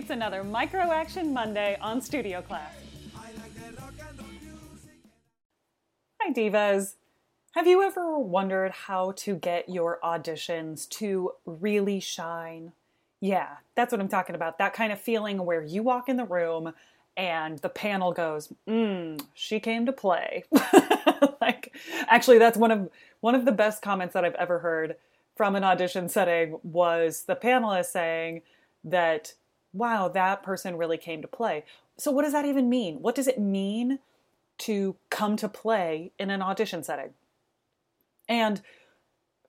It's 0.00 0.08
another 0.08 0.42
Micro 0.42 0.90
Action 0.92 1.34
Monday 1.34 1.76
on 1.78 2.00
Studio 2.00 2.40
Class. 2.40 2.72
Hi, 6.22 6.32
Divas. 6.32 6.94
Have 7.52 7.66
you 7.66 7.82
ever 7.82 8.18
wondered 8.18 8.72
how 8.72 9.12
to 9.16 9.36
get 9.36 9.68
your 9.68 9.98
auditions 10.02 10.88
to 10.88 11.32
really 11.44 12.00
shine? 12.00 12.72
Yeah, 13.20 13.56
that's 13.74 13.92
what 13.92 14.00
I'm 14.00 14.08
talking 14.08 14.34
about. 14.34 14.56
That 14.56 14.72
kind 14.72 14.90
of 14.90 14.98
feeling 14.98 15.44
where 15.44 15.62
you 15.62 15.82
walk 15.82 16.08
in 16.08 16.16
the 16.16 16.24
room 16.24 16.72
and 17.14 17.58
the 17.58 17.68
panel 17.68 18.12
goes, 18.12 18.50
"Mmm, 18.66 19.20
she 19.34 19.60
came 19.60 19.84
to 19.84 19.92
play." 19.92 20.44
like, 21.42 21.76
actually, 22.08 22.38
that's 22.38 22.56
one 22.56 22.70
of 22.70 22.88
one 23.20 23.34
of 23.34 23.44
the 23.44 23.52
best 23.52 23.82
comments 23.82 24.14
that 24.14 24.24
I've 24.24 24.34
ever 24.36 24.60
heard 24.60 24.96
from 25.36 25.56
an 25.56 25.62
audition 25.62 26.08
setting 26.08 26.58
was 26.62 27.24
the 27.24 27.36
panelist 27.36 27.92
saying 27.92 28.40
that, 28.82 29.34
"Wow, 29.72 30.08
that 30.08 30.42
person 30.42 30.76
really 30.76 30.98
came 30.98 31.22
to 31.22 31.28
play." 31.28 31.64
So, 31.96 32.10
what 32.10 32.22
does 32.22 32.32
that 32.32 32.44
even 32.44 32.68
mean? 32.68 33.02
What 33.02 33.14
does 33.14 33.28
it 33.28 33.38
mean 33.38 33.98
to 34.58 34.96
come 35.10 35.36
to 35.36 35.48
play 35.48 36.12
in 36.18 36.30
an 36.30 36.42
audition 36.42 36.82
setting? 36.82 37.14
And 38.28 38.62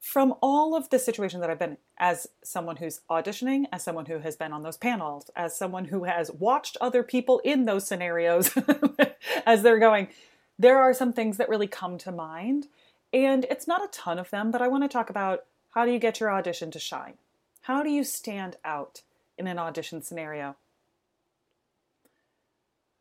from 0.02 0.34
all 0.42 0.76
of 0.76 0.90
the 0.90 0.98
situations 0.98 1.42
that 1.42 1.50
I've 1.52 1.60
been 1.60 1.78
as 2.00 2.28
someone 2.44 2.78
who's 2.78 3.02
auditioning, 3.10 3.66
as 3.72 3.84
someone 3.84 4.08
who 4.08 4.18
has 4.20 4.36
been 4.36 4.52
on 4.52 4.64
those 4.64 4.76
panels, 4.76 5.30
as 5.36 5.56
someone 5.56 5.86
who 5.86 6.06
has 6.06 6.32
watched 6.32 6.76
other 6.82 7.04
people 7.04 7.40
in 7.46 7.66
those 7.66 7.86
scenarios 7.86 8.52
as 9.46 9.62
they're 9.62 9.78
going, 9.78 10.08
there 10.58 10.80
are 10.80 10.94
some 10.94 11.14
things 11.14 11.38
that 11.38 11.50
really 11.50 11.68
come 11.68 12.00
to 12.00 12.12
mind. 12.12 12.68
And 13.14 13.46
it's 13.50 13.68
not 13.68 13.84
a 13.84 13.90
ton 13.90 14.18
of 14.18 14.32
them, 14.32 14.50
but 14.50 14.62
I 14.62 14.68
want 14.68 14.84
to 14.84 14.90
talk 14.90 15.12
about 15.12 15.46
how 15.76 15.86
do 15.86 15.92
you 15.92 16.00
get 16.00 16.20
your 16.20 16.32
audition 16.32 16.72
to 16.72 16.80
shine? 16.80 17.14
How 17.62 17.84
do 17.84 17.90
you 17.92 18.04
stand 18.04 18.58
out 18.66 19.04
in 19.42 19.48
an 19.48 19.60
audition 19.60 20.02
scenario? 20.02 20.56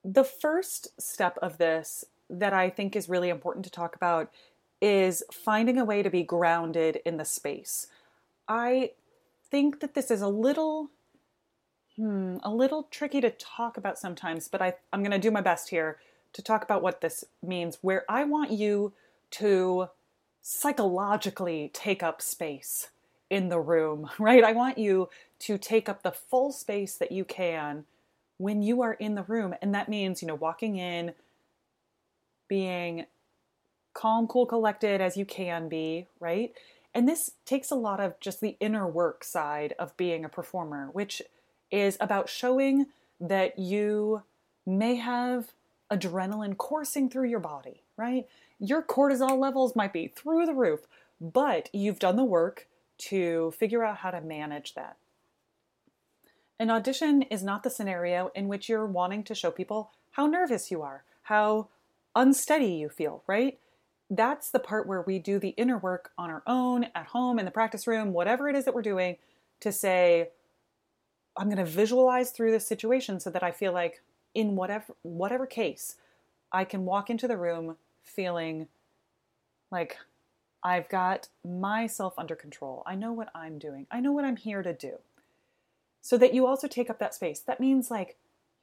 The 0.05 0.25
first 0.25 1.01
step 1.01 1.39
of 1.43 1.59
this 1.59 2.05
that 2.29 2.53
I 2.53 2.71
think 2.71 2.97
is 2.97 3.09
really 3.09 3.29
important 3.29 3.65
to 3.67 3.71
talk 3.71 3.95
about 3.95 4.33
is 4.81 5.23
finding 5.31 5.79
a 5.79 5.85
way 5.85 6.03
to 6.03 6.09
be 6.11 6.23
grounded 6.23 7.01
in 7.05 7.19
the 7.19 7.25
space. 7.25 7.89
I 8.49 8.93
think 9.51 9.81
that 9.81 9.95
this 9.95 10.11
is 10.11 10.23
a 10.23 10.29
little 10.29 10.91
hmm, 11.97 12.39
a 12.43 12.51
little 12.51 12.85
tricky 12.91 13.21
to 13.21 13.31
talk 13.31 13.77
about 13.77 13.99
sometimes, 13.99 14.49
but 14.49 14.63
I, 14.63 14.75
I'm 14.93 15.03
going 15.03 15.11
to 15.11 15.19
do 15.19 15.31
my 15.31 15.43
best 15.43 15.69
here 15.69 15.99
to 16.33 16.43
talk 16.43 16.63
about 16.63 16.83
what 16.83 17.03
this 17.03 17.25
means, 17.43 17.79
where 17.83 18.05
I 18.09 18.25
want 18.25 18.53
you 18.53 18.93
to 19.33 19.89
psychologically 20.41 21.71
take 21.75 22.03
up 22.03 22.23
space 22.23 22.89
in 23.31 23.49
the 23.49 23.61
room, 23.61 24.11
right? 24.19 24.45
I 24.45 24.53
want 24.53 24.77
you 24.77 25.09
to 25.41 25.57
take 25.57 25.89
up 25.89 26.03
the 26.03 26.13
full 26.13 26.53
space 26.53 26.97
that 26.97 27.13
you 27.13 27.25
can 27.25 27.85
when 28.37 28.63
you 28.63 28.83
are 28.83 28.95
in 28.95 29.15
the 29.15 29.23
room. 29.23 29.55
And 29.63 29.75
that 29.75 29.89
means, 29.89 30.21
you 30.21 30.29
know, 30.29 30.35
walking 30.35 30.77
in, 30.77 31.13
being 32.49 33.07
calm, 33.95 34.27
cool, 34.27 34.47
collected 34.47 35.01
as 35.01 35.17
you 35.17 35.25
can 35.25 35.69
be, 35.69 36.07
right? 36.19 36.53
And 36.95 37.09
this 37.09 37.33
takes 37.45 37.71
a 37.71 37.77
lot 37.77 38.01
of 38.01 38.19
just 38.19 38.41
the 38.41 38.57
inner 38.61 38.87
work 38.87 39.23
side 39.25 39.75
of 39.79 39.97
being 39.97 40.25
a 40.25 40.29
performer, 40.29 40.89
which 40.93 41.23
is 41.71 41.97
about 42.01 42.29
showing 42.29 42.87
that 43.21 43.59
you 43.59 44.23
may 44.67 44.97
have 44.97 45.53
adrenaline 45.93 46.57
coursing 46.57 47.09
through 47.09 47.29
your 47.29 47.41
body, 47.41 47.83
right? 47.97 48.27
Your 48.59 48.83
cortisol 48.83 49.39
levels 49.39 49.77
might 49.77 49.93
be 49.93 50.09
through 50.09 50.47
the 50.47 50.55
roof, 50.55 50.81
but 51.21 51.69
you've 51.73 51.99
done 51.99 52.17
the 52.17 52.25
work 52.25 52.67
to 53.09 53.53
figure 53.59 53.85
out 53.85 53.99
how 53.99 54.11
to 54.11 54.21
manage 54.21 54.75
that. 54.75 54.97
An 56.59 56.71
audition 56.71 57.23
is 57.23 57.43
not 57.43 57.63
the 57.63 57.71
scenario 57.71 58.31
in 58.35 58.49
which 58.49 58.69
you're 58.69 58.87
wanting 58.87 59.25
to 59.25 59.35
show 59.35 59.51
people 59.51 59.91
how 60.13 60.27
nervous 60.27 60.71
you 60.71 60.83
are, 60.83 61.05
how 61.23 61.69
unsteady 62.15 62.73
you 62.73 62.89
feel, 62.89 63.23
right? 63.27 63.59
that's 64.11 64.51
the 64.51 64.59
part 64.59 64.89
where 64.89 65.03
we 65.03 65.21
do 65.21 65.39
the 65.39 65.51
inner 65.51 65.79
work 65.79 66.11
on 66.19 66.31
our 66.31 66.43
own, 66.47 66.87
at 66.95 67.07
home, 67.07 67.39
in 67.39 67.45
the 67.45 67.51
practice 67.51 67.87
room, 67.87 68.13
whatever 68.13 68.49
it 68.49 68.57
is 68.57 68.65
that 68.65 68.75
we're 68.75 68.83
doing, 68.83 69.17
to 69.61 69.71
say, 69.71 70.31
I'm 71.37 71.47
going 71.47 71.65
to 71.65 71.65
visualize 71.65 72.33
through 72.33 72.51
this 72.51 72.67
situation 72.67 73.21
so 73.21 73.31
that 73.31 73.45
I 73.45 73.53
feel 73.53 73.73
like 73.73 74.03
in 74.35 74.57
whatever 74.57 74.95
whatever 75.03 75.47
case, 75.47 75.97
I 76.53 76.65
can 76.65 76.85
walk 76.85 77.09
into 77.09 77.29
the 77.29 77.37
room 77.37 77.77
feeling 78.03 78.67
like 79.71 79.97
I've 80.63 80.89
got 80.89 81.29
myself 81.45 82.15
under 82.19 82.37
control. 82.37 82.83
I 82.87 82.95
know 82.95 83.13
what 83.13 83.31
I'm 83.35 83.59
doing. 83.59 83.87
I 83.91 84.01
know 84.01 84.13
what 84.13 84.25
I'm 84.25 84.37
here 84.37 84.63
to 84.63 84.73
do. 84.73 84.99
So 86.03 86.17
that 86.19 86.35
you 86.35 86.47
also 86.47 86.67
take 86.67 86.91
up 86.91 86.99
that 86.99 87.15
space. 87.15 87.41
That 87.41 87.61
means 87.61 87.91
like, 87.91 88.17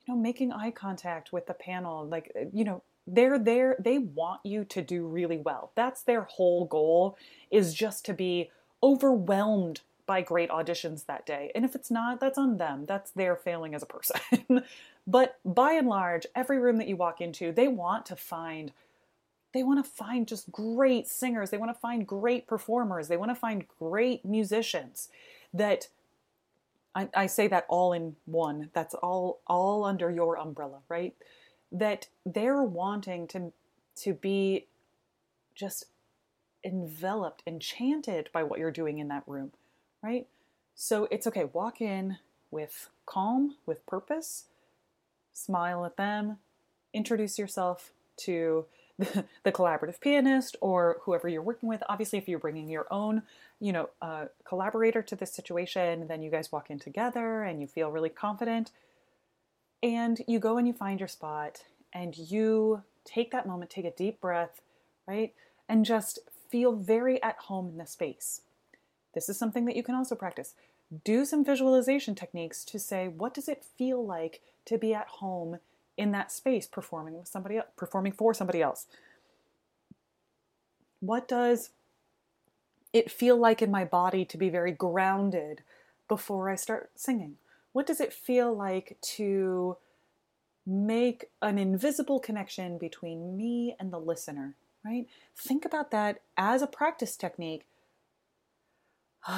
you 0.06 0.14
know, 0.14 0.20
making 0.20 0.52
eye 0.52 0.72
contact 0.72 1.34
with 1.34 1.48
the 1.48 1.54
panel, 1.54 2.08
like, 2.08 2.32
uh, 2.36 2.46
you 2.54 2.64
know, 2.64 2.84
they're 3.08 3.40
there 3.40 3.76
they 3.80 3.98
want 3.98 4.42
you 4.44 4.66
to 4.66 4.82
do 4.82 5.08
really 5.08 5.38
well 5.38 5.72
that's 5.76 6.04
their 6.04 6.24
whole 6.24 6.66
goal 6.66 7.18
is 7.50 7.74
just 7.74 8.06
to 8.06 8.14
be 8.14 8.52
overwhelmed 8.84 9.82
by 10.06 10.22
great 10.22 10.50
auditions 10.50 11.06
that 11.06 11.26
day 11.26 11.50
and 11.56 11.64
if 11.64 11.74
it's 11.74 11.90
not 11.90 12.20
that's 12.20 12.38
on 12.38 12.58
them 12.58 12.86
that's 12.86 13.12
their 13.12 13.36
failing 13.36 13.74
as 13.74 13.82
a 13.82 13.86
person 13.86 14.20
but 15.08 15.40
by 15.46 15.72
and 15.72 15.88
large 15.88 16.28
every 16.36 16.60
room 16.60 16.78
that 16.78 16.88
you 16.88 16.98
walk 16.98 17.22
into 17.22 17.52
they 17.52 17.68
want 17.68 18.06
to 18.06 18.16
find 18.16 18.74
they 19.58 19.64
want 19.64 19.84
to 19.84 19.92
find 19.92 20.28
just 20.28 20.52
great 20.52 21.08
singers 21.08 21.50
they 21.50 21.58
want 21.58 21.74
to 21.74 21.80
find 21.80 22.06
great 22.06 22.48
performers 22.48 23.08
they 23.08 23.18
want 23.18 23.32
to 23.32 23.36
find 23.36 23.66
great 23.80 24.24
musicians 24.24 25.10
that 25.54 25.88
I, 26.94 27.10
I 27.14 27.26
say 27.28 27.48
that 27.48 27.66
all 27.68 27.94
in 27.94 28.16
one 28.26 28.70
that's 28.74 28.94
all 28.94 29.40
all 29.48 29.84
under 29.84 30.12
your 30.12 30.38
umbrella 30.38 30.80
right 30.90 31.16
that 31.72 32.08
they're 32.26 32.62
wanting 32.62 33.28
to 33.30 33.52
to 33.96 34.14
be 34.14 34.68
just 35.56 35.86
enveloped, 36.64 37.44
enchanted 37.48 38.30
by 38.32 38.44
what 38.44 38.60
you're 38.60 38.72
doing 38.72 39.00
in 39.00 39.08
that 39.08 39.24
room, 39.26 39.52
right? 40.04 40.28
So 40.76 41.08
it's 41.10 41.26
okay. 41.28 41.46
Walk 41.46 41.82
in 41.82 42.18
with 42.52 42.90
calm, 43.06 43.56
with 43.66 43.86
purpose, 43.86 44.46
smile 45.34 45.86
at 45.86 45.98
them, 45.98 46.38
introduce 46.94 47.40
yourself 47.40 47.92
to 48.18 48.66
the, 49.44 49.52
collaborative 49.52 50.00
pianist 50.02 50.56
or 50.60 50.98
whoever 51.04 51.28
you're 51.28 51.42
working 51.42 51.70
with. 51.70 51.84
Obviously, 51.88 52.18
if 52.18 52.28
you're 52.28 52.40
bringing 52.40 52.68
your 52.68 52.88
own, 52.90 53.22
you 53.60 53.72
know, 53.72 53.90
uh, 54.02 54.26
collaborator 54.44 55.04
to 55.04 55.16
this 55.16 55.32
situation, 55.32 56.08
then 56.08 56.24
you 56.24 56.32
guys 56.32 56.52
walk 56.52 56.72
in 56.72 56.80
together 56.80 57.44
and 57.44 57.62
you 57.62 57.68
feel 57.68 57.92
really 57.92 58.10
confident. 58.10 58.72
And 59.84 60.22
you 60.28 60.40
go 60.40 60.58
and 60.58 60.68
you 60.68 60.74
find 60.74 61.00
your 61.00 61.08
spot 61.08 61.64
and 61.94 62.18
you 62.18 62.82
take 63.06 63.30
that 63.32 63.48
moment, 63.48 63.70
take 63.70 63.86
a 63.86 63.92
deep 63.92 64.20
breath, 64.20 64.62
right? 65.08 65.34
And 65.70 65.86
just 65.86 66.18
feel 66.50 66.72
very 66.72 67.22
at 67.22 67.38
home 67.38 67.70
in 67.70 67.78
the 67.78 67.86
space. 67.86 68.42
This 69.14 69.30
is 69.30 69.38
something 69.38 69.66
that 69.66 69.76
you 69.76 69.84
can 69.84 69.96
also 69.96 70.16
practice. 70.16 70.56
Do 71.04 71.24
some 71.26 71.46
visualization 71.46 72.16
techniques 72.16 72.64
to 72.66 72.80
say, 72.80 73.08
what 73.08 73.34
does 73.34 73.48
it 73.48 73.64
feel 73.78 74.04
like 74.04 74.42
to 74.66 74.78
be 74.78 74.94
at 74.94 75.08
home 75.08 75.60
in 75.98 76.12
that 76.12 76.32
space 76.32 76.68
performing 76.68 77.18
with 77.18 77.28
somebody 77.28 77.58
else, 77.58 77.68
performing 77.76 78.12
for 78.12 78.34
somebody 78.34 78.62
else? 78.62 78.86
What 81.00 81.28
does 81.28 81.72
it 82.94 83.12
feel 83.12 83.38
like 83.38 83.62
in 83.62 83.70
my 83.70 83.84
body 83.84 84.26
to 84.26 84.38
be 84.38 84.50
very 84.50 84.72
grounded 84.72 85.62
before 86.08 86.50
I 86.50 86.56
start 86.56 86.92
singing? 86.96 87.38
What 87.74 87.86
does 87.86 88.00
it 88.00 88.14
feel 88.14 88.56
like 88.56 88.98
to 89.02 89.78
make 90.68 91.30
an 91.42 91.58
invisible 91.58 92.20
connection 92.20 92.78
between 92.78 93.38
me 93.38 93.76
and 93.80 93.92
the 93.92 94.00
listener, 94.00 94.56
right? 94.84 95.08
Think 95.36 95.64
about 95.64 95.92
that 95.92 96.22
as 96.36 96.62
a 96.62 96.68
practice 96.68 97.16
technique. 97.16 97.66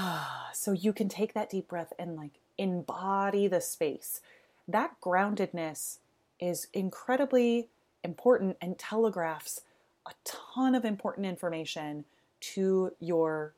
so 0.53 0.71
you 0.71 0.91
can 0.91 1.07
take 1.07 1.33
that 1.33 1.49
deep 1.49 1.67
breath 1.67 1.93
and 1.99 2.15
like 2.15 2.39
embody 2.57 3.47
the 3.47 3.61
space. 3.61 4.21
That 4.67 4.95
groundedness 5.01 5.99
is 6.39 6.67
incredibly 6.73 7.69
important 8.03 8.57
and 8.61 8.77
telegraphs 8.77 9.61
a 10.07 10.11
ton 10.23 10.73
of 10.73 10.85
important 10.85 11.25
information 11.25 12.05
to 12.39 12.91
your 12.99 13.53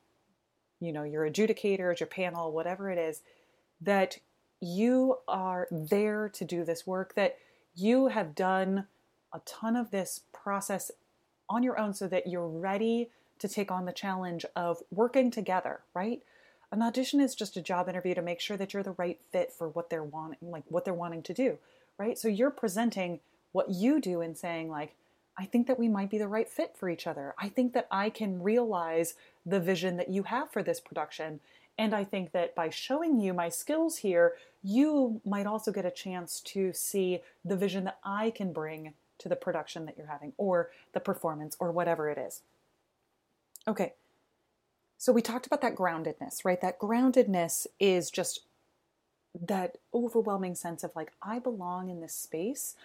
you 0.79 0.91
know 0.91 1.03
your 1.03 1.29
adjudicators 1.29 1.99
your 1.99 2.07
panel 2.07 2.51
whatever 2.51 2.89
it 2.89 2.97
is 2.97 3.21
that 3.81 4.17
you 4.61 5.17
are 5.27 5.67
there 5.71 6.29
to 6.29 6.45
do 6.45 6.63
this 6.63 6.85
work, 6.85 7.15
that 7.15 7.37
you 7.75 8.07
have 8.07 8.35
done 8.35 8.85
a 9.33 9.39
ton 9.39 9.75
of 9.75 9.91
this 9.91 10.21
process 10.31 10.91
on 11.49 11.63
your 11.63 11.79
own 11.79 11.93
so 11.93 12.07
that 12.07 12.27
you're 12.27 12.47
ready 12.47 13.09
to 13.39 13.47
take 13.47 13.71
on 13.71 13.85
the 13.85 13.91
challenge 13.91 14.45
of 14.55 14.83
working 14.91 15.31
together, 15.31 15.81
right? 15.95 16.21
An 16.71 16.81
audition 16.81 17.19
is 17.19 17.33
just 17.33 17.57
a 17.57 17.61
job 17.61 17.89
interview 17.89 18.13
to 18.13 18.21
make 18.21 18.39
sure 18.39 18.55
that 18.55 18.73
you're 18.73 18.83
the 18.83 18.91
right 18.91 19.19
fit 19.31 19.51
for 19.51 19.67
what 19.67 19.89
they're 19.89 20.03
wanting, 20.03 20.37
like 20.41 20.63
what 20.69 20.85
they're 20.85 20.93
wanting 20.93 21.23
to 21.23 21.33
do, 21.33 21.57
right? 22.01 22.17
So 22.17 22.27
you're 22.27 22.49
presenting 22.49 23.19
what 23.51 23.69
you 23.69 24.01
do 24.01 24.21
and 24.21 24.35
saying 24.35 24.71
like, 24.71 24.95
I 25.37 25.45
think 25.45 25.67
that 25.67 25.77
we 25.77 25.87
might 25.87 26.09
be 26.09 26.17
the 26.17 26.27
right 26.27 26.49
fit 26.49 26.75
for 26.75 26.89
each 26.89 27.05
other. 27.05 27.35
I 27.39 27.47
think 27.47 27.73
that 27.73 27.87
I 27.91 28.09
can 28.09 28.41
realize 28.41 29.13
the 29.45 29.59
vision 29.59 29.97
that 29.97 30.09
you 30.09 30.23
have 30.23 30.51
for 30.51 30.63
this 30.63 30.79
production. 30.79 31.39
And 31.77 31.93
I 31.93 32.03
think 32.03 32.31
that 32.31 32.55
by 32.55 32.69
showing 32.69 33.19
you 33.19 33.33
my 33.33 33.49
skills 33.49 33.97
here, 33.97 34.33
you 34.63 35.21
might 35.23 35.45
also 35.45 35.71
get 35.71 35.85
a 35.85 35.91
chance 35.91 36.41
to 36.41 36.73
see 36.73 37.21
the 37.45 37.55
vision 37.55 37.83
that 37.83 37.99
I 38.03 38.31
can 38.31 38.51
bring 38.51 38.93
to 39.19 39.29
the 39.29 39.35
production 39.35 39.85
that 39.85 39.95
you're 39.95 40.07
having 40.07 40.33
or 40.37 40.71
the 40.93 40.99
performance 40.99 41.55
or 41.59 41.71
whatever 41.71 42.09
it 42.09 42.17
is. 42.17 42.41
Okay, 43.67 43.93
so 44.97 45.13
we 45.13 45.21
talked 45.21 45.45
about 45.45 45.61
that 45.61 45.75
groundedness, 45.75 46.43
right? 46.43 46.61
That 46.61 46.79
groundedness 46.79 47.67
is 47.79 48.09
just 48.09 48.41
that 49.39 49.77
overwhelming 49.93 50.55
sense 50.55 50.83
of 50.83 50.91
like, 50.95 51.11
I 51.21 51.39
belong 51.39 51.89
in 51.89 52.01
this 52.01 52.13
space 52.13 52.75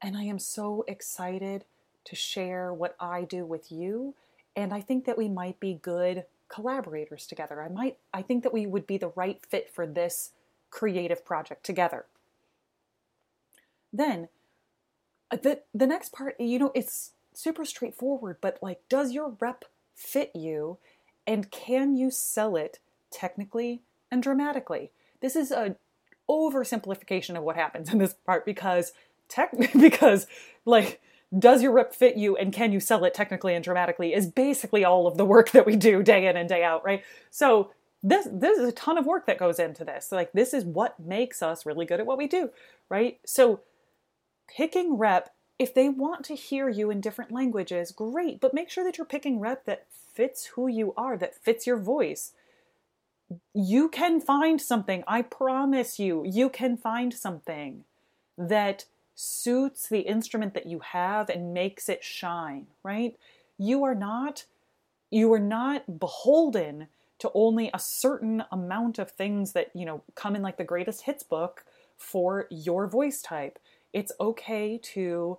and 0.00 0.16
I 0.16 0.24
am 0.24 0.38
so 0.38 0.84
excited 0.86 1.64
to 2.04 2.16
share 2.16 2.72
what 2.72 2.96
I 3.00 3.22
do 3.22 3.44
with 3.44 3.72
you. 3.72 4.14
And 4.54 4.72
I 4.72 4.80
think 4.80 5.04
that 5.06 5.18
we 5.18 5.28
might 5.28 5.60
be 5.60 5.74
good 5.74 6.24
collaborators 6.48 7.26
together. 7.26 7.62
I 7.62 7.68
might, 7.68 7.98
I 8.12 8.22
think 8.22 8.42
that 8.42 8.52
we 8.52 8.66
would 8.66 8.86
be 8.86 8.96
the 8.96 9.12
right 9.14 9.44
fit 9.44 9.70
for 9.70 9.86
this 9.86 10.32
creative 10.70 11.24
project 11.24 11.64
together. 11.64 12.06
Then, 13.92 14.28
uh, 15.30 15.36
the, 15.36 15.60
the 15.74 15.86
next 15.86 16.12
part, 16.12 16.38
you 16.40 16.58
know, 16.58 16.72
it's 16.74 17.12
super 17.34 17.64
straightforward, 17.64 18.38
but 18.40 18.58
like, 18.62 18.80
does 18.88 19.12
your 19.12 19.36
rep 19.40 19.64
fit 19.94 20.30
you? 20.34 20.78
And 21.26 21.50
can 21.50 21.96
you 21.96 22.10
sell 22.10 22.56
it 22.56 22.78
technically 23.10 23.82
and 24.10 24.22
dramatically? 24.22 24.90
This 25.20 25.36
is 25.36 25.50
a 25.50 25.76
oversimplification 26.30 27.36
of 27.36 27.42
what 27.42 27.56
happens 27.56 27.92
in 27.92 27.98
this 27.98 28.14
part 28.26 28.44
because 28.44 28.92
tech 29.28 29.50
because 29.80 30.26
like 30.64 31.00
does 31.38 31.62
your 31.62 31.72
rep 31.72 31.94
fit 31.94 32.16
you 32.16 32.36
and 32.36 32.52
can 32.52 32.72
you 32.72 32.80
sell 32.80 33.04
it 33.04 33.14
technically 33.14 33.54
and 33.54 33.64
dramatically 33.64 34.14
is 34.14 34.26
basically 34.26 34.84
all 34.84 35.06
of 35.06 35.16
the 35.16 35.24
work 35.24 35.50
that 35.50 35.66
we 35.66 35.76
do 35.76 36.02
day 36.02 36.26
in 36.26 36.36
and 36.36 36.48
day 36.48 36.62
out, 36.62 36.84
right? 36.84 37.02
So 37.30 37.70
this 38.02 38.28
this 38.30 38.58
is 38.58 38.68
a 38.68 38.72
ton 38.72 38.98
of 38.98 39.06
work 39.06 39.26
that 39.26 39.38
goes 39.38 39.58
into 39.58 39.84
this. 39.84 40.12
Like 40.12 40.32
this 40.32 40.54
is 40.54 40.64
what 40.64 40.98
makes 41.00 41.42
us 41.42 41.66
really 41.66 41.86
good 41.86 42.00
at 42.00 42.06
what 42.06 42.18
we 42.18 42.26
do, 42.26 42.50
right? 42.88 43.18
So 43.26 43.60
picking 44.48 44.96
rep 44.96 45.34
if 45.58 45.74
they 45.74 45.88
want 45.88 46.24
to 46.26 46.34
hear 46.34 46.68
you 46.68 46.90
in 46.90 47.00
different 47.00 47.32
languages, 47.32 47.90
great, 47.90 48.40
but 48.40 48.54
make 48.54 48.70
sure 48.70 48.84
that 48.84 48.96
you're 48.96 49.04
picking 49.04 49.40
rep 49.40 49.64
that 49.64 49.86
fits 49.90 50.46
who 50.46 50.68
you 50.68 50.94
are, 50.96 51.16
that 51.16 51.34
fits 51.34 51.66
your 51.66 51.78
voice. 51.78 52.32
You 53.54 53.88
can 53.88 54.20
find 54.20 54.60
something, 54.60 55.04
I 55.06 55.22
promise 55.22 55.98
you, 55.98 56.24
you 56.26 56.48
can 56.48 56.76
find 56.76 57.12
something 57.12 57.84
that 58.36 58.86
suits 59.14 59.88
the 59.88 60.00
instrument 60.00 60.54
that 60.54 60.66
you 60.66 60.78
have 60.78 61.28
and 61.28 61.52
makes 61.52 61.88
it 61.88 62.04
shine, 62.04 62.68
right? 62.82 63.16
You 63.58 63.84
are 63.84 63.94
not 63.94 64.44
you 65.10 65.32
are 65.32 65.38
not 65.38 65.98
beholden 65.98 66.88
to 67.18 67.30
only 67.34 67.70
a 67.72 67.78
certain 67.78 68.44
amount 68.52 68.98
of 68.98 69.10
things 69.10 69.52
that, 69.52 69.70
you 69.74 69.84
know, 69.84 70.02
come 70.14 70.36
in 70.36 70.42
like 70.42 70.56
the 70.58 70.64
greatest 70.64 71.02
hits 71.02 71.22
book 71.22 71.64
for 71.96 72.46
your 72.50 72.86
voice 72.86 73.22
type. 73.22 73.58
It's 73.92 74.12
okay 74.20 74.78
to 74.94 75.38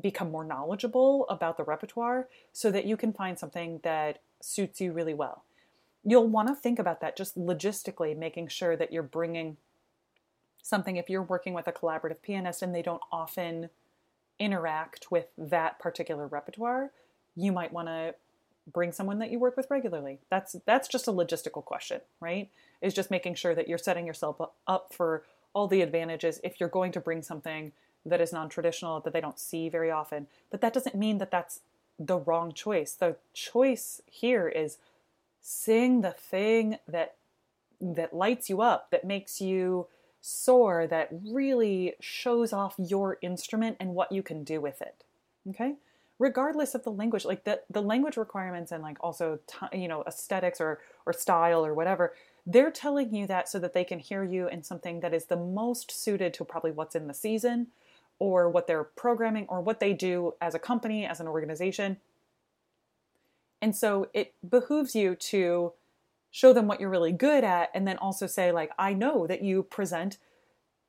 become 0.00 0.30
more 0.30 0.44
knowledgeable 0.44 1.28
about 1.28 1.58
the 1.58 1.64
repertoire 1.64 2.28
so 2.52 2.70
that 2.70 2.86
you 2.86 2.96
can 2.96 3.12
find 3.12 3.38
something 3.38 3.80
that 3.84 4.20
suits 4.40 4.80
you 4.80 4.92
really 4.92 5.14
well. 5.14 5.44
You'll 6.04 6.28
want 6.28 6.48
to 6.48 6.54
think 6.54 6.78
about 6.78 7.00
that 7.00 7.16
just 7.16 7.38
logistically, 7.38 8.16
making 8.16 8.48
sure 8.48 8.76
that 8.76 8.92
you're 8.92 9.02
bringing 9.02 9.56
something 10.62 10.96
if 10.96 11.10
you're 11.10 11.22
working 11.22 11.54
with 11.54 11.66
a 11.66 11.72
collaborative 11.72 12.22
pianist 12.22 12.62
and 12.62 12.74
they 12.74 12.82
don't 12.82 13.02
often 13.10 13.70
interact 14.38 15.10
with 15.10 15.26
that 15.36 15.78
particular 15.78 16.26
repertoire, 16.26 16.90
you 17.36 17.52
might 17.52 17.72
want 17.72 17.88
to 17.88 18.14
bring 18.72 18.92
someone 18.92 19.18
that 19.18 19.30
you 19.30 19.38
work 19.38 19.56
with 19.56 19.70
regularly. 19.70 20.18
That's 20.30 20.56
that's 20.66 20.88
just 20.88 21.08
a 21.08 21.12
logistical 21.12 21.64
question, 21.64 22.00
right? 22.20 22.48
Is 22.80 22.94
just 22.94 23.10
making 23.10 23.34
sure 23.34 23.54
that 23.54 23.68
you're 23.68 23.78
setting 23.78 24.06
yourself 24.06 24.40
up 24.66 24.92
for 24.92 25.24
all 25.52 25.68
the 25.68 25.82
advantages 25.82 26.40
if 26.42 26.58
you're 26.58 26.68
going 26.68 26.92
to 26.92 27.00
bring 27.00 27.22
something 27.22 27.72
that 28.06 28.20
is 28.20 28.32
non-traditional 28.32 29.00
that 29.00 29.12
they 29.12 29.20
don't 29.20 29.38
see 29.38 29.68
very 29.68 29.90
often. 29.90 30.26
But 30.50 30.60
that 30.60 30.72
doesn't 30.72 30.94
mean 30.94 31.18
that 31.18 31.30
that's 31.30 31.60
the 31.98 32.18
wrong 32.18 32.52
choice. 32.52 32.94
The 32.94 33.16
choice 33.32 34.00
here 34.06 34.48
is 34.48 34.78
sing 35.42 36.00
the 36.00 36.12
thing 36.12 36.78
that 36.88 37.16
that 37.80 38.14
lights 38.14 38.48
you 38.48 38.62
up, 38.62 38.90
that 38.92 39.04
makes 39.04 39.40
you 39.40 39.88
soar 40.20 40.86
that 40.86 41.08
really 41.26 41.94
shows 42.00 42.52
off 42.52 42.76
your 42.78 43.18
instrument 43.20 43.76
and 43.80 43.94
what 43.94 44.12
you 44.12 44.22
can 44.22 44.44
do 44.44 44.60
with 44.60 44.80
it. 44.80 45.02
Okay? 45.50 45.74
Regardless 46.18 46.76
of 46.76 46.84
the 46.84 46.92
language, 46.92 47.24
like 47.24 47.42
the, 47.42 47.60
the 47.68 47.82
language 47.82 48.16
requirements 48.16 48.70
and 48.70 48.84
like 48.84 48.98
also, 49.00 49.40
t- 49.48 49.80
you 49.80 49.88
know, 49.88 50.04
aesthetics 50.06 50.60
or, 50.60 50.78
or 51.04 51.12
style 51.12 51.66
or 51.66 51.74
whatever, 51.74 52.14
they're 52.46 52.70
telling 52.70 53.12
you 53.12 53.26
that 53.26 53.48
so 53.48 53.58
that 53.58 53.74
they 53.74 53.82
can 53.82 53.98
hear 53.98 54.22
you 54.22 54.48
in 54.48 54.62
something 54.62 55.00
that 55.00 55.12
is 55.12 55.24
the 55.24 55.36
most 55.36 55.90
suited 55.90 56.32
to 56.34 56.44
probably 56.44 56.70
what's 56.70 56.94
in 56.94 57.08
the 57.08 57.14
season 57.14 57.66
or 58.20 58.48
what 58.48 58.68
they're 58.68 58.84
programming 58.84 59.46
or 59.48 59.60
what 59.60 59.80
they 59.80 59.92
do 59.92 60.34
as 60.40 60.54
a 60.54 60.58
company, 60.60 61.04
as 61.04 61.18
an 61.18 61.26
organization. 61.26 61.96
And 63.62 63.74
so 63.74 64.08
it 64.12 64.34
behooves 64.46 64.94
you 64.94 65.14
to 65.14 65.72
show 66.32 66.52
them 66.52 66.66
what 66.66 66.80
you're 66.80 66.90
really 66.90 67.12
good 67.12 67.44
at 67.44 67.70
and 67.74 67.86
then 67.86 67.98
also 67.98 68.26
say 68.26 68.50
like 68.50 68.72
i 68.78 68.92
know 68.92 69.26
that 69.26 69.42
you 69.42 69.62
present 69.62 70.16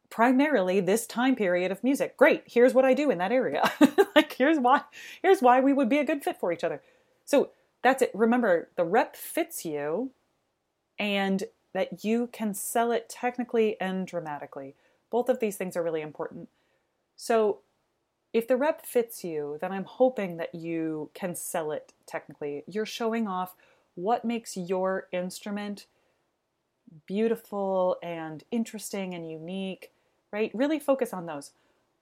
primarily 0.10 0.80
this 0.80 1.06
time 1.06 1.36
period 1.36 1.72
of 1.72 1.84
music. 1.84 2.18
Great 2.18 2.44
here's 2.48 2.74
what 2.74 2.86
i 2.86 2.94
do 2.94 3.12
in 3.12 3.20
that 3.20 3.31
area. 3.31 3.72
Like 4.16 4.34
here's 4.34 4.60
why 4.60 4.81
here's 5.24 5.42
why 5.42 5.60
we 5.60 5.74
would 5.74 5.90
be 5.90 5.98
a 5.98 6.06
good 6.06 6.24
fit 6.24 6.40
for 6.40 6.54
each 6.54 6.64
other. 6.64 6.81
So 7.25 7.50
that's 7.81 8.04
it. 8.04 8.12
Remember 8.14 8.70
the 8.78 8.84
rep 8.84 9.16
fits 9.16 9.66
you 9.66 10.12
and 11.00 11.44
that 11.74 12.06
you 12.06 12.28
can 12.31 12.54
sell 12.54 12.92
it 12.92 13.10
technically 13.10 13.76
and 13.81 14.06
dramatically. 14.06 14.76
Both 15.10 15.30
of 15.30 15.40
these 15.40 15.58
things 15.58 15.76
are 15.76 15.81
really 15.81 16.02
important. 16.02 16.48
So 17.16 17.62
if 18.33 18.47
the 18.47 18.57
rep 18.57 18.85
fits 18.85 19.24
you 19.24 19.57
then 19.62 19.71
i'm 19.71 19.85
hoping 19.85 20.38
that 20.38 20.53
you 20.53 21.09
can 21.13 21.35
sell 21.35 21.71
it 21.71 21.94
technically 22.06 22.63
you're 22.68 22.85
showing 22.85 23.27
off 23.27 23.56
what 23.95 24.25
makes 24.25 24.57
your 24.57 25.07
instrument 25.12 25.85
beautiful 27.07 27.97
and 28.03 28.44
interesting 28.51 29.13
and 29.13 29.30
unique, 29.30 29.91
right? 30.31 30.51
Really 30.53 30.80
focus 30.80 31.13
on 31.13 31.25
those. 31.25 31.51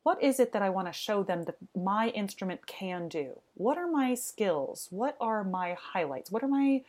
What 0.03 0.21
is 0.21 0.39
it 0.39 0.51
that 0.53 0.61
I 0.61 0.69
want 0.69 0.87
to 0.87 0.93
show 0.93 1.23
them 1.23 1.43
that 1.43 1.57
my 1.75 2.09
instrument 2.09 2.65
can 2.65 3.07
do? 3.07 3.39
What 3.53 3.77
are 3.77 3.87
my 3.87 4.15
skills? 4.15 4.87
What 4.89 5.15
are 5.21 5.43
my 5.43 5.77
highlights? 5.79 6.31
What 6.31 6.43
are 6.43 6.47
my 6.47 6.83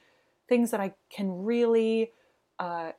things 0.48 0.70
that 0.70 0.80
I 0.80 0.94
can 1.10 1.44
really 1.44 2.12
uh, 2.58 2.92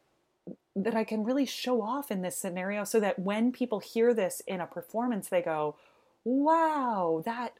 that 0.75 0.95
I 0.95 1.03
can 1.03 1.23
really 1.23 1.45
show 1.45 1.81
off 1.81 2.11
in 2.11 2.21
this 2.21 2.37
scenario 2.37 2.83
so 2.83 2.99
that 2.99 3.19
when 3.19 3.51
people 3.51 3.79
hear 3.79 4.13
this 4.13 4.41
in 4.45 4.59
a 4.59 4.65
performance, 4.65 5.29
they 5.29 5.41
go, 5.41 5.75
wow, 6.23 7.21
that 7.25 7.53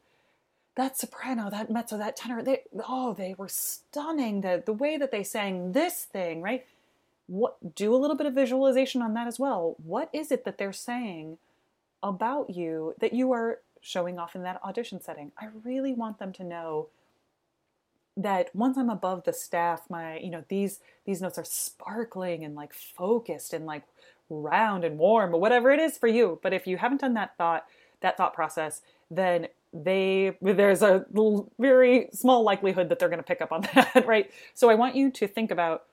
that 0.76 0.98
soprano, 0.98 1.50
that 1.52 1.70
mezzo, 1.70 1.98
that 1.98 2.16
tenor, 2.16 2.42
they 2.42 2.62
oh, 2.88 3.14
they 3.14 3.36
were 3.38 3.50
stunning. 3.50 4.42
The 4.42 4.64
the 4.66 4.74
way 4.74 4.98
that 4.98 5.12
they 5.12 5.24
sang 5.24 5.74
this 5.74 6.04
thing, 6.04 6.42
right? 6.42 6.66
What 7.28 7.76
do 7.76 7.96
a 7.96 7.98
little 7.98 8.18
bit 8.18 8.28
of 8.28 8.34
visualization 8.34 9.02
on 9.02 9.14
that 9.14 9.28
as 9.28 9.40
well. 9.40 9.76
What 9.84 10.10
is 10.14 10.32
it 10.32 10.46
that 10.46 10.58
they're 10.58 10.74
saying 10.74 11.38
about 12.02 12.50
you 12.50 12.96
that 13.00 13.14
you 13.14 13.32
are 13.32 13.60
showing 13.82 14.20
off 14.20 14.36
in 14.36 14.44
that 14.44 14.62
audition 14.64 15.02
setting? 15.02 15.32
I 15.38 15.48
really 15.64 15.94
want 15.94 16.20
them 16.20 16.34
to 16.34 16.44
know 16.44 16.88
that 18.18 18.54
once 18.56 18.78
I'm 18.78 18.90
above 18.90 19.24
the 19.24 19.34
staff, 19.34 19.84
my 19.90 20.18
you 20.18 20.32
know 20.32 20.44
these 20.48 20.80
these 21.06 21.22
notes 21.22 21.38
are 21.38 21.46
sparkling 21.46 22.44
and 22.44 22.56
like 22.56 22.74
focused 22.74 23.54
and 23.54 23.66
like 23.66 23.84
round 24.30 24.84
and 24.84 24.98
warm 24.98 25.34
or 25.36 25.40
whatever 25.40 25.72
it 25.72 25.80
is 25.80 25.98
for 25.98 26.08
you. 26.08 26.40
But 26.42 26.54
if 26.54 26.66
you 26.66 26.78
haven't 26.78 27.02
done 27.02 27.14
that 27.14 27.38
thought 27.38 27.66
that 28.04 28.16
thought 28.16 28.36
process, 28.36 28.82
then 29.10 29.48
they 29.74 30.38
there's 30.42 30.84
a 30.84 31.04
very 31.58 32.08
small 32.14 32.44
likelihood 32.44 32.90
that 32.90 33.00
they're 33.00 33.10
going 33.10 33.18
to 33.18 33.24
pick 33.24 33.42
up 33.42 33.52
on 33.52 33.62
that 33.74 34.06
right? 34.06 34.32
So 34.54 34.70
i 34.70 34.76
want 34.76 34.96
you 34.96 35.10
to 35.12 35.28
think 35.28 35.50
about 35.50 35.86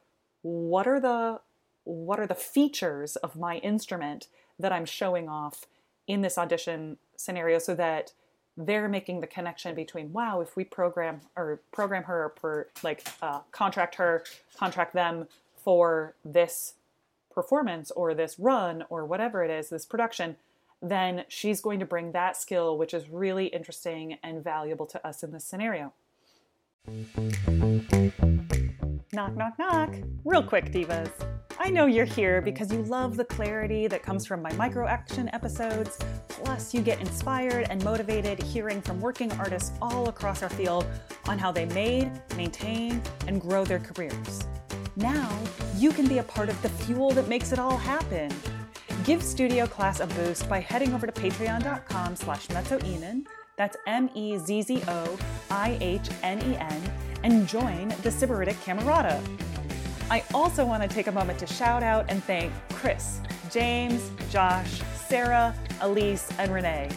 what 0.42 0.86
are 0.86 1.00
the 1.00 1.40
what 1.84 2.20
are 2.20 2.26
the 2.26 2.34
features 2.34 3.16
of 3.16 3.36
my 3.36 3.56
instrument 3.58 4.28
that 4.58 4.72
i'm 4.72 4.84
showing 4.84 5.28
off 5.28 5.64
in 6.06 6.20
this 6.20 6.36
audition 6.36 6.98
scenario 7.16 7.58
so 7.58 7.74
that 7.74 8.12
they're 8.56 8.88
making 8.88 9.20
the 9.20 9.26
connection 9.26 9.74
between 9.74 10.12
wow 10.12 10.40
if 10.40 10.56
we 10.56 10.64
program 10.64 11.20
or 11.36 11.60
program 11.72 12.04
her 12.04 12.32
or 12.42 12.68
like 12.82 13.06
uh, 13.22 13.40
contract 13.50 13.94
her 13.94 14.22
contract 14.58 14.92
them 14.92 15.26
for 15.56 16.14
this 16.24 16.74
performance 17.32 17.90
or 17.92 18.12
this 18.12 18.38
run 18.38 18.84
or 18.90 19.06
whatever 19.06 19.42
it 19.42 19.50
is 19.50 19.70
this 19.70 19.86
production 19.86 20.36
then 20.82 21.24
she's 21.28 21.60
going 21.60 21.80
to 21.80 21.86
bring 21.86 22.12
that 22.12 22.36
skill, 22.36 22.78
which 22.78 22.94
is 22.94 23.08
really 23.08 23.46
interesting 23.46 24.18
and 24.22 24.42
valuable 24.42 24.86
to 24.86 25.06
us 25.06 25.22
in 25.22 25.32
this 25.32 25.44
scenario. 25.44 25.92
Knock, 29.12 29.36
knock, 29.36 29.58
knock. 29.58 29.94
Real 30.24 30.42
quick, 30.42 30.72
divas. 30.72 31.10
I 31.58 31.68
know 31.68 31.84
you're 31.84 32.06
here 32.06 32.40
because 32.40 32.72
you 32.72 32.82
love 32.84 33.18
the 33.18 33.24
clarity 33.24 33.86
that 33.86 34.02
comes 34.02 34.24
from 34.24 34.40
my 34.40 34.50
micro 34.54 34.86
action 34.86 35.28
episodes. 35.34 35.98
Plus, 36.28 36.72
you 36.72 36.80
get 36.80 37.00
inspired 37.00 37.66
and 37.68 37.84
motivated 37.84 38.42
hearing 38.42 38.80
from 38.80 38.98
working 38.98 39.30
artists 39.32 39.72
all 39.82 40.08
across 40.08 40.42
our 40.42 40.48
field 40.48 40.86
on 41.26 41.38
how 41.38 41.52
they 41.52 41.66
made, 41.66 42.10
maintain, 42.34 43.02
and 43.26 43.42
grow 43.42 43.66
their 43.66 43.78
careers. 43.78 44.40
Now, 44.96 45.30
you 45.76 45.92
can 45.92 46.08
be 46.08 46.18
a 46.18 46.22
part 46.22 46.48
of 46.48 46.60
the 46.62 46.70
fuel 46.70 47.10
that 47.10 47.28
makes 47.28 47.52
it 47.52 47.58
all 47.58 47.76
happen. 47.76 48.32
Give 49.04 49.22
Studio 49.22 49.66
Class 49.66 50.00
a 50.00 50.06
boost 50.06 50.46
by 50.48 50.60
heading 50.60 50.92
over 50.92 51.06
to 51.06 51.12
patreon.com 51.12 52.16
slash 52.16 52.48
mezzoihnen, 52.48 53.24
that's 53.56 53.76
M-E-Z-Z-O-I-H-N-E-N, 53.86 54.82
and 57.22 57.48
join 57.48 57.88
the 57.88 58.10
Sybaritic 58.10 58.56
Camerata. 58.64 59.18
I 60.10 60.22
also 60.34 60.66
want 60.66 60.82
to 60.82 60.88
take 60.88 61.06
a 61.06 61.12
moment 61.12 61.38
to 61.38 61.46
shout 61.46 61.82
out 61.82 62.10
and 62.10 62.22
thank 62.24 62.52
Chris, 62.74 63.20
James, 63.50 64.10
Josh, 64.30 64.82
Sarah, 65.08 65.54
Elise, 65.80 66.28
and 66.38 66.52
Renee. 66.52 66.90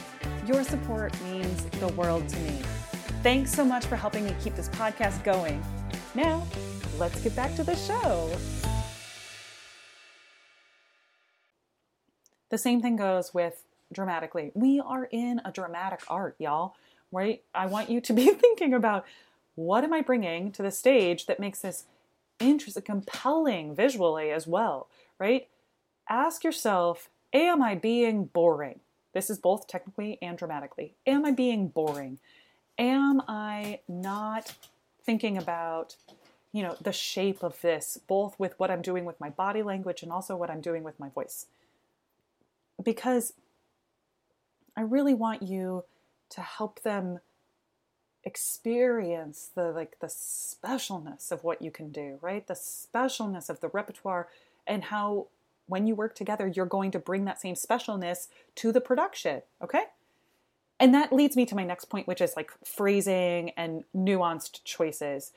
Your 0.46 0.64
support 0.64 1.14
means 1.24 1.64
the 1.66 1.88
world 1.90 2.28
to 2.28 2.40
me. 2.40 2.62
Thanks 3.22 3.54
so 3.54 3.64
much 3.64 3.86
for 3.86 3.96
helping 3.96 4.26
me 4.26 4.36
keep 4.44 4.56
this 4.56 4.68
podcast 4.70 5.24
going. 5.24 5.64
Now, 6.16 6.46
let's 6.98 7.22
get 7.22 7.34
back 7.34 7.56
to 7.56 7.64
the 7.64 7.76
show. 7.76 8.30
The 12.54 12.60
same 12.60 12.84
thing 12.84 12.98
goes 12.98 13.34
with 13.34 13.64
dramatically. 13.92 14.52
We 14.54 14.80
are 14.80 15.06
in 15.06 15.42
a 15.44 15.52
dramatic 15.52 16.02
art, 16.08 16.36
y'all, 16.38 16.76
right? 17.12 17.42
I 17.56 17.66
want 17.66 17.90
you 17.90 18.00
to 18.02 18.14
be 18.14 18.28
thinking 18.32 18.76
about 18.76 19.06
what 19.56 19.84
am 19.84 19.92
I 19.92 20.02
bringing 20.02 20.52
to 20.52 20.62
the 20.62 20.70
stage 20.70 21.26
that 21.26 21.40
makes 21.40 21.62
this 21.62 21.86
interesting, 22.40 22.84
compelling 22.84 23.74
visually 23.74 24.30
as 24.30 24.46
well, 24.46 24.88
right? 25.18 25.48
Ask 26.08 26.44
yourself, 26.44 27.10
am 27.34 27.64
I 27.64 27.74
being 27.74 28.26
boring? 28.26 28.82
This 29.16 29.32
is 29.32 29.40
both 29.40 29.66
technically 29.66 30.20
and 30.22 30.38
dramatically. 30.38 30.94
Am 31.08 31.26
I 31.26 31.32
being 31.32 31.70
boring? 31.70 32.20
Am 32.78 33.24
I 33.28 33.80
not 33.88 34.54
thinking 35.04 35.40
about, 35.40 35.96
you 36.52 36.62
know, 36.62 36.78
the 36.80 36.94
shape 36.94 37.42
of 37.42 37.60
this, 37.62 37.98
both 38.08 38.40
with 38.40 38.54
what 38.60 38.70
I'm 38.70 38.84
doing 38.84 39.06
with 39.06 39.20
my 39.20 39.32
body 39.32 39.64
language 39.64 40.04
and 40.04 40.12
also 40.12 40.36
what 40.36 40.52
I'm 40.52 40.62
doing 40.62 40.84
with 40.84 41.00
my 41.00 41.10
voice? 41.10 41.48
Because 42.84 43.34
I 44.76 44.82
really 44.82 45.14
want 45.14 45.44
you 45.44 45.84
to 46.30 46.42
help 46.42 46.82
them 46.82 47.20
experience 48.24 49.50
the 49.54 49.72
like 49.72 50.00
the 50.00 50.08
specialness 50.08 51.32
of 51.32 51.44
what 51.44 51.62
you 51.62 51.70
can 51.70 51.92
do, 51.92 52.18
right? 52.22 52.48
The 52.48 52.54
specialness 52.54 53.50
of 53.50 53.60
the 53.60 53.68
repertoire 53.68 54.30
and 54.66 54.86
how 54.86 55.28
when 55.68 55.88
you 55.88 55.96
work 55.96 56.16
together 56.16 56.48
you're 56.48 56.66
going 56.66 56.92
to 56.92 57.00
bring 57.00 57.26
that 57.26 57.42
same 57.42 57.56
specialness 57.56 58.28
to 58.56 58.72
the 58.72 58.82
production, 58.82 59.42
okay? 59.62 59.84
And 60.80 60.94
that 60.94 61.14
leads 61.14 61.36
me 61.36 61.46
to 61.46 61.56
my 61.56 61.66
next 61.66 61.86
point 61.86 62.08
which 62.08 62.22
is 62.22 62.36
like 62.36 62.52
phrasing 62.64 63.52
and 63.52 63.84
nuanced 63.96 64.64
choices. 64.64 65.32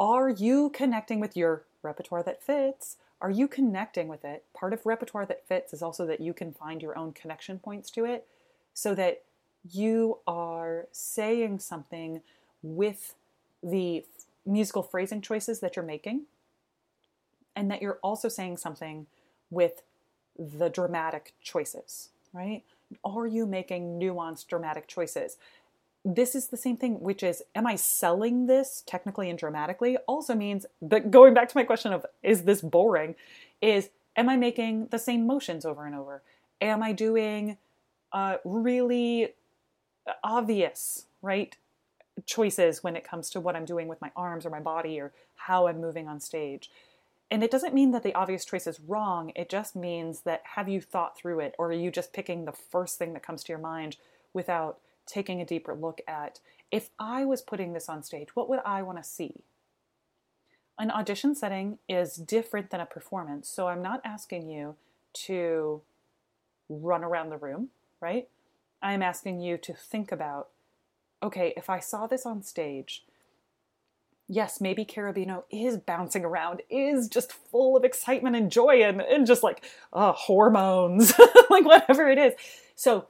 Are 0.00 0.28
you 0.28 0.70
connecting 0.70 1.20
with 1.20 1.36
your 1.36 1.62
repertoire 1.82 2.24
that 2.24 2.42
fits? 2.42 2.96
Are 3.22 3.30
you 3.30 3.46
connecting 3.46 4.08
with 4.08 4.24
it? 4.24 4.44
Part 4.52 4.72
of 4.72 4.84
repertoire 4.84 5.24
that 5.26 5.46
fits 5.46 5.72
is 5.72 5.80
also 5.80 6.04
that 6.06 6.20
you 6.20 6.34
can 6.34 6.52
find 6.52 6.82
your 6.82 6.98
own 6.98 7.12
connection 7.12 7.60
points 7.60 7.88
to 7.92 8.04
it 8.04 8.26
so 8.74 8.96
that 8.96 9.22
you 9.70 10.18
are 10.26 10.88
saying 10.90 11.60
something 11.60 12.20
with 12.62 13.14
the 13.62 14.04
musical 14.44 14.82
phrasing 14.82 15.20
choices 15.20 15.60
that 15.60 15.76
you're 15.76 15.84
making, 15.84 16.22
and 17.54 17.70
that 17.70 17.80
you're 17.80 18.00
also 18.02 18.28
saying 18.28 18.56
something 18.56 19.06
with 19.50 19.82
the 20.36 20.68
dramatic 20.68 21.32
choices, 21.40 22.08
right? 22.32 22.64
Are 23.04 23.28
you 23.28 23.46
making 23.46 24.00
nuanced 24.00 24.48
dramatic 24.48 24.88
choices? 24.88 25.36
This 26.04 26.34
is 26.34 26.48
the 26.48 26.56
same 26.56 26.76
thing, 26.76 27.00
which 27.00 27.22
is, 27.22 27.42
am 27.54 27.66
I 27.66 27.76
selling 27.76 28.46
this 28.46 28.82
technically 28.86 29.30
and 29.30 29.38
dramatically? 29.38 29.96
Also 30.08 30.34
means 30.34 30.66
that 30.80 31.10
going 31.10 31.32
back 31.32 31.48
to 31.48 31.56
my 31.56 31.62
question 31.62 31.92
of, 31.92 32.04
is 32.22 32.42
this 32.42 32.60
boring? 32.60 33.14
Is, 33.60 33.90
am 34.16 34.28
I 34.28 34.36
making 34.36 34.88
the 34.90 34.98
same 34.98 35.26
motions 35.26 35.64
over 35.64 35.86
and 35.86 35.94
over? 35.94 36.22
Am 36.60 36.82
I 36.82 36.92
doing 36.92 37.56
uh, 38.12 38.36
really 38.44 39.34
obvious, 40.22 41.06
right? 41.22 41.56
Choices 42.26 42.82
when 42.82 42.96
it 42.96 43.04
comes 43.04 43.30
to 43.30 43.40
what 43.40 43.56
I'm 43.56 43.64
doing 43.64 43.88
with 43.88 44.00
my 44.00 44.10
arms 44.16 44.44
or 44.44 44.50
my 44.50 44.60
body 44.60 45.00
or 45.00 45.12
how 45.36 45.66
I'm 45.66 45.80
moving 45.80 46.08
on 46.08 46.20
stage. 46.20 46.70
And 47.30 47.42
it 47.42 47.50
doesn't 47.50 47.74
mean 47.74 47.92
that 47.92 48.02
the 48.02 48.14
obvious 48.14 48.44
choice 48.44 48.66
is 48.66 48.80
wrong. 48.80 49.32
It 49.34 49.48
just 49.48 49.74
means 49.74 50.20
that 50.20 50.42
have 50.54 50.68
you 50.68 50.80
thought 50.80 51.16
through 51.16 51.40
it 51.40 51.54
or 51.58 51.68
are 51.68 51.72
you 51.72 51.90
just 51.90 52.12
picking 52.12 52.44
the 52.44 52.52
first 52.52 52.98
thing 52.98 53.14
that 53.14 53.22
comes 53.22 53.42
to 53.44 53.52
your 53.52 53.58
mind 53.58 53.96
without 54.34 54.78
taking 55.06 55.40
a 55.40 55.46
deeper 55.46 55.74
look 55.74 56.00
at 56.06 56.40
if 56.70 56.90
I 56.98 57.24
was 57.24 57.42
putting 57.42 57.72
this 57.72 57.88
on 57.88 58.02
stage, 58.02 58.34
what 58.34 58.48
would 58.48 58.60
I 58.64 58.82
want 58.82 58.98
to 58.98 59.04
see? 59.04 59.44
An 60.78 60.90
audition 60.90 61.34
setting 61.34 61.78
is 61.88 62.16
different 62.16 62.70
than 62.70 62.80
a 62.80 62.86
performance. 62.86 63.48
So 63.48 63.68
I'm 63.68 63.82
not 63.82 64.00
asking 64.04 64.48
you 64.48 64.76
to 65.14 65.82
run 66.68 67.04
around 67.04 67.28
the 67.28 67.36
room, 67.36 67.68
right? 68.00 68.28
I'm 68.82 69.02
asking 69.02 69.40
you 69.40 69.58
to 69.58 69.74
think 69.74 70.10
about 70.10 70.48
okay, 71.22 71.54
if 71.56 71.70
I 71.70 71.78
saw 71.78 72.08
this 72.08 72.26
on 72.26 72.42
stage, 72.42 73.04
yes, 74.28 74.60
maybe 74.60 74.84
Cherubino 74.84 75.44
is 75.50 75.76
bouncing 75.76 76.24
around, 76.24 76.62
is 76.68 77.08
just 77.08 77.32
full 77.32 77.76
of 77.76 77.84
excitement 77.84 78.34
and 78.34 78.50
joy 78.50 78.82
and, 78.82 79.00
and 79.00 79.24
just 79.26 79.42
like 79.42 79.64
uh, 79.92 80.12
hormones, 80.12 81.12
like 81.50 81.64
whatever 81.64 82.08
it 82.08 82.18
is. 82.18 82.34
So, 82.74 83.06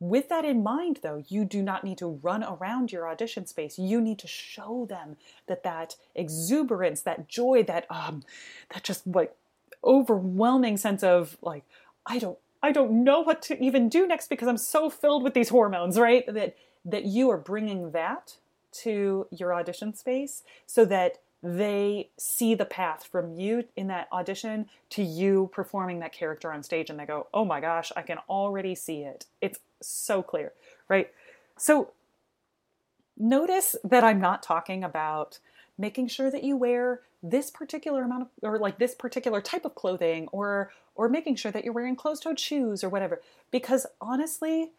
with 0.00 0.30
that 0.30 0.46
in 0.46 0.62
mind, 0.62 1.00
though, 1.02 1.22
you 1.28 1.44
do 1.44 1.62
not 1.62 1.84
need 1.84 1.98
to 1.98 2.18
run 2.22 2.42
around 2.42 2.90
your 2.90 3.06
audition 3.06 3.46
space. 3.46 3.78
You 3.78 4.00
need 4.00 4.18
to 4.20 4.26
show 4.26 4.86
them 4.88 5.18
that 5.46 5.62
that 5.62 5.96
exuberance, 6.14 7.02
that 7.02 7.28
joy, 7.28 7.62
that 7.64 7.86
um, 7.90 8.24
that 8.72 8.82
just 8.82 9.06
like 9.06 9.36
overwhelming 9.84 10.78
sense 10.78 11.02
of 11.02 11.36
like, 11.42 11.64
I 12.06 12.18
don't 12.18 12.38
I 12.62 12.72
don't 12.72 13.04
know 13.04 13.20
what 13.20 13.42
to 13.42 13.62
even 13.62 13.90
do 13.90 14.06
next 14.06 14.28
because 14.28 14.48
I'm 14.48 14.56
so 14.56 14.88
filled 14.88 15.22
with 15.22 15.34
these 15.34 15.50
hormones, 15.50 15.98
right? 15.98 16.24
That 16.26 16.56
that 16.86 17.04
you 17.04 17.30
are 17.30 17.38
bringing 17.38 17.90
that 17.90 18.36
to 18.72 19.26
your 19.30 19.52
audition 19.52 19.94
space 19.94 20.44
so 20.64 20.86
that 20.86 21.18
they 21.42 22.10
see 22.18 22.54
the 22.54 22.66
path 22.66 23.08
from 23.10 23.32
you 23.32 23.64
in 23.76 23.86
that 23.86 24.08
audition 24.12 24.68
to 24.90 25.02
you 25.02 25.50
performing 25.52 26.00
that 26.00 26.12
character 26.12 26.52
on 26.52 26.62
stage 26.62 26.90
and 26.90 26.98
they 26.98 27.06
go, 27.06 27.28
"Oh 27.32 27.44
my 27.44 27.60
gosh, 27.60 27.90
I 27.96 28.02
can 28.02 28.18
already 28.28 28.74
see 28.74 29.02
it." 29.02 29.26
It's 29.40 29.58
so 29.80 30.22
clear, 30.22 30.52
right? 30.88 31.10
So 31.56 31.92
notice 33.16 33.76
that 33.84 34.04
I'm 34.04 34.20
not 34.20 34.42
talking 34.42 34.84
about 34.84 35.38
making 35.78 36.08
sure 36.08 36.30
that 36.30 36.44
you 36.44 36.56
wear 36.56 37.00
this 37.22 37.50
particular 37.50 38.02
amount 38.02 38.22
of 38.22 38.28
or 38.42 38.58
like 38.58 38.78
this 38.78 38.94
particular 38.94 39.40
type 39.40 39.64
of 39.64 39.74
clothing 39.74 40.28
or 40.32 40.70
or 40.94 41.08
making 41.08 41.36
sure 41.36 41.52
that 41.52 41.64
you're 41.64 41.72
wearing 41.72 41.96
closed-toed 41.96 42.38
shoes 42.38 42.82
or 42.82 42.88
whatever 42.88 43.20
because 43.50 43.86
honestly 44.00 44.72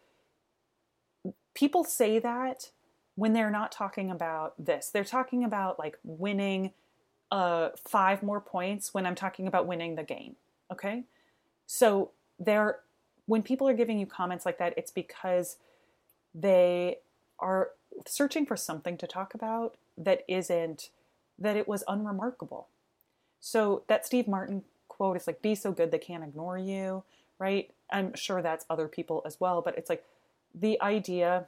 people 1.54 1.84
say 1.84 2.18
that 2.18 2.70
when 3.14 3.32
they're 3.32 3.50
not 3.50 3.72
talking 3.72 4.10
about 4.10 4.54
this 4.58 4.90
they're 4.90 5.04
talking 5.04 5.44
about 5.44 5.78
like 5.78 5.98
winning 6.04 6.72
uh 7.30 7.70
5 7.88 8.22
more 8.22 8.40
points 8.40 8.92
when 8.94 9.06
I'm 9.06 9.14
talking 9.14 9.46
about 9.46 9.66
winning 9.66 9.94
the 9.94 10.02
game 10.02 10.36
okay 10.70 11.04
so 11.66 12.10
they're 12.38 12.80
when 13.26 13.42
people 13.42 13.68
are 13.68 13.74
giving 13.74 13.98
you 13.98 14.06
comments 14.06 14.44
like 14.44 14.58
that 14.58 14.74
it's 14.76 14.90
because 14.90 15.56
they 16.34 16.98
are 17.38 17.70
searching 18.06 18.46
for 18.46 18.56
something 18.56 18.96
to 18.96 19.06
talk 19.06 19.34
about 19.34 19.76
that 19.96 20.22
isn't 20.28 20.90
that 21.38 21.56
it 21.56 21.68
was 21.68 21.84
unremarkable. 21.88 22.68
So 23.40 23.82
that 23.88 24.06
Steve 24.06 24.28
Martin 24.28 24.62
quote 24.88 25.16
is 25.16 25.26
like, 25.26 25.42
be 25.42 25.54
so 25.54 25.72
good 25.72 25.90
they 25.90 25.98
can't 25.98 26.24
ignore 26.24 26.58
you, 26.58 27.02
right? 27.38 27.70
I'm 27.90 28.14
sure 28.14 28.40
that's 28.40 28.64
other 28.70 28.88
people 28.88 29.22
as 29.26 29.40
well, 29.40 29.60
but 29.60 29.76
it's 29.76 29.90
like 29.90 30.04
the 30.54 30.80
idea 30.80 31.46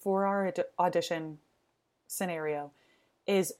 for 0.00 0.26
our 0.26 0.52
audition 0.78 1.38
scenario 2.06 2.72
is 3.26 3.52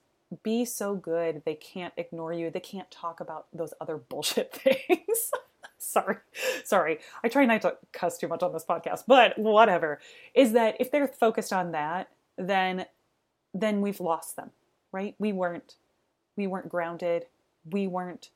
be 0.42 0.64
so 0.64 0.94
good 0.94 1.42
they 1.44 1.54
can't 1.54 1.94
ignore 1.96 2.32
you. 2.32 2.50
They 2.50 2.60
can't 2.60 2.90
talk 2.90 3.20
about 3.20 3.46
those 3.52 3.74
other 3.80 3.96
bullshit 3.96 4.52
things. 4.54 5.30
sorry. 5.78 6.16
Sorry. 6.64 6.98
I 7.24 7.28
try 7.28 7.46
not 7.46 7.62
to 7.62 7.76
cuss 7.92 8.18
too 8.18 8.28
much 8.28 8.42
on 8.42 8.52
this 8.52 8.64
podcast, 8.64 9.04
but 9.06 9.36
whatever. 9.38 10.00
Is 10.34 10.52
that 10.52 10.76
if 10.80 10.90
they're 10.90 11.08
focused 11.08 11.52
on 11.52 11.72
that, 11.72 12.10
then 12.38 12.86
then 13.52 13.80
we've 13.80 13.98
lost 13.98 14.36
them 14.36 14.52
right? 14.92 15.14
We 15.18 15.32
weren't 15.32 15.76
we 16.36 16.46
weren't 16.46 16.68
grounded. 16.68 17.26
We 17.70 17.86
weren't 17.86 18.30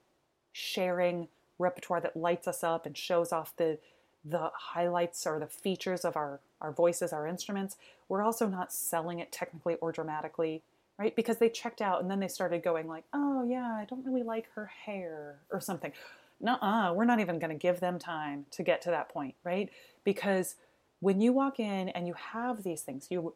sharing 0.52 1.28
repertoire 1.58 2.00
that 2.00 2.16
lights 2.16 2.46
us 2.46 2.62
up 2.62 2.86
and 2.86 2.96
shows 2.96 3.32
off 3.32 3.56
the 3.56 3.78
the 4.24 4.50
highlights 4.54 5.26
or 5.26 5.38
the 5.38 5.46
features 5.46 6.04
of 6.04 6.16
our 6.16 6.40
our 6.60 6.72
voices, 6.72 7.12
our 7.12 7.26
instruments. 7.26 7.76
We're 8.08 8.22
also 8.22 8.48
not 8.48 8.72
selling 8.72 9.18
it 9.18 9.30
technically 9.32 9.74
or 9.76 9.92
dramatically, 9.92 10.62
right? 10.98 11.14
Because 11.14 11.38
they 11.38 11.48
checked 11.48 11.80
out 11.80 12.00
and 12.00 12.10
then 12.10 12.20
they 12.20 12.28
started 12.28 12.62
going 12.62 12.88
like, 12.88 13.04
"Oh 13.12 13.44
yeah, 13.44 13.74
I 13.74 13.84
don't 13.84 14.04
really 14.04 14.22
like 14.22 14.46
her 14.54 14.66
hair" 14.66 15.36
or 15.50 15.60
something. 15.60 15.92
Nuh-uh, 16.40 16.92
we're 16.94 17.04
not 17.04 17.20
even 17.20 17.38
to 17.40 17.54
give 17.54 17.80
them 17.80 17.98
time 17.98 18.46
to 18.50 18.62
get 18.62 18.82
to 18.82 18.90
that 18.90 19.08
point, 19.08 19.34
right? 19.44 19.70
Because 20.02 20.56
when 21.00 21.20
you 21.20 21.32
walk 21.32 21.60
in 21.60 21.88
and 21.90 22.06
you 22.06 22.14
have 22.14 22.62
these 22.62 22.82
things, 22.82 23.08
you 23.10 23.34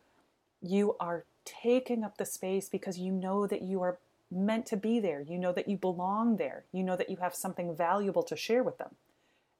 you 0.63 0.97
are 0.99 1.25
taking 1.45 2.05
up 2.05 2.17
the 2.17 2.25
space 2.25 2.69
because 2.69 2.99
you 2.99 3.13
know 3.13 3.47
that 3.47 3.63
you 3.63 3.81
are 3.83 3.99
meant 4.31 4.67
to 4.67 4.77
be 4.77 5.01
there. 5.01 5.21
You 5.21 5.39
know 5.39 5.53
that 5.53 5.69
you 5.69 5.77
belong 5.77 6.37
there. 6.37 6.65
You 6.73 6.83
know 6.83 6.97
that 6.97 7.09
you 7.09 7.17
have 7.17 7.35
something 7.35 7.75
valuable 7.75 8.23
to 8.25 8.37
share 8.37 8.63
with 8.63 8.79
them. 8.79 8.95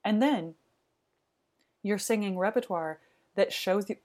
And 0.03 0.21
then 0.21 0.55
you're 1.83 1.97
singing 1.97 2.37
repertoire 2.37 2.99
that 3.35 3.53
shows 3.53 3.89
you 3.89 3.97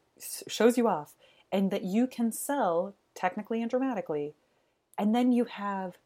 shows 0.46 0.78
you 0.78 0.86
off 0.86 1.14
and 1.50 1.70
that 1.70 1.82
you 1.82 2.06
can 2.06 2.30
sell 2.30 2.94
technically 3.14 3.60
and 3.60 3.70
dramatically. 3.70 4.34
And 4.96 5.14
then 5.14 5.32
you 5.32 5.44
have 5.44 5.98